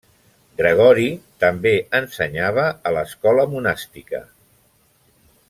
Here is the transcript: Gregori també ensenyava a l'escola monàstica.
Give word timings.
Gregori 0.61 1.09
també 1.43 1.73
ensenyava 1.99 2.65
a 2.91 2.95
l'escola 2.97 3.47
monàstica. 3.53 4.23